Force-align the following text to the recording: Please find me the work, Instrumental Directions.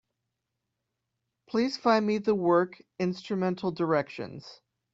Please 1.47 1.77
find 1.77 2.07
me 2.07 2.17
the 2.17 2.33
work, 2.33 2.81
Instrumental 2.97 3.71
Directions. 3.71 4.59